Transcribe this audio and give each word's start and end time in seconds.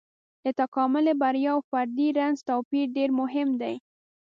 د 0.45 0.47
تکاملي 0.61 1.13
بریا 1.21 1.51
او 1.55 1.59
فردي 1.69 2.07
رنځ 2.19 2.37
توپير 2.49 2.87
ډېر 2.97 3.09
مهم 3.19 3.49
دی. 3.61 3.75